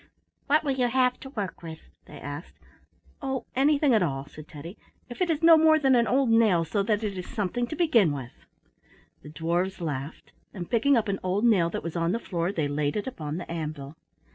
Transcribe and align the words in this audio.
"What 0.47 0.63
will 0.63 0.71
you 0.71 0.87
have 0.87 1.19
to 1.19 1.29
work 1.29 1.61
with?" 1.61 1.77
they 2.07 2.19
asked. 2.19 2.57
"Oh, 3.21 3.45
anything 3.55 3.93
at 3.93 4.01
all," 4.01 4.25
said 4.25 4.47
Teddy, 4.47 4.75
"if 5.09 5.21
it 5.21 5.29
is 5.29 5.43
no 5.43 5.57
more 5.57 5.77
than 5.77 5.93
an 5.93 6.07
old 6.07 6.31
nail, 6.31 6.65
so 6.65 6.81
that 6.81 7.03
it 7.03 7.19
is 7.19 7.29
something 7.29 7.67
to 7.67 7.75
begin 7.75 8.11
with." 8.11 8.33
The 9.21 9.29
dwarfs 9.29 9.79
laughed, 9.79 10.31
and 10.55 10.71
picking 10.71 10.97
up 10.97 11.07
an 11.07 11.19
old 11.21 11.45
nail 11.45 11.69
that 11.69 11.83
was 11.83 11.95
on 11.95 12.13
the 12.13 12.19
floor 12.19 12.51
they 12.51 12.67
laid 12.67 12.95
it 12.97 13.05
upon 13.05 13.37
the 13.37 13.51
anvil. 13.51 13.95